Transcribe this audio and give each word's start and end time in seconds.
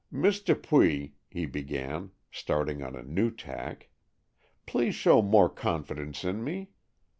"Miss 0.09 0.41
Dupuy," 0.41 1.13
he 1.29 1.45
began, 1.45 2.09
starting 2.31 2.81
on 2.81 2.95
a 2.95 3.03
new 3.03 3.29
tack, 3.29 3.89
"please 4.65 4.95
show 4.95 5.21
more 5.21 5.47
confidence 5.47 6.23
in 6.23 6.43
me. 6.43 6.71